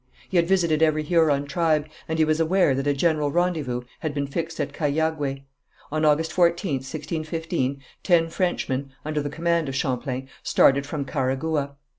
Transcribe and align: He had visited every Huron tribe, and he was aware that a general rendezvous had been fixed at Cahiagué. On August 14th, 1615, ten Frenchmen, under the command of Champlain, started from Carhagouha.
He 0.29 0.37
had 0.37 0.47
visited 0.47 0.81
every 0.81 1.03
Huron 1.03 1.45
tribe, 1.45 1.85
and 2.07 2.17
he 2.17 2.25
was 2.25 2.39
aware 2.39 2.73
that 2.73 2.87
a 2.87 2.93
general 2.95 3.31
rendezvous 3.31 3.83
had 3.99 4.15
been 4.15 4.25
fixed 4.25 4.59
at 4.59 4.73
Cahiagué. 4.73 5.43
On 5.91 6.05
August 6.05 6.31
14th, 6.31 6.89
1615, 6.91 7.79
ten 8.01 8.27
Frenchmen, 8.27 8.91
under 9.05 9.21
the 9.21 9.29
command 9.29 9.69
of 9.69 9.75
Champlain, 9.75 10.27
started 10.41 10.87
from 10.87 11.05
Carhagouha. 11.05 11.75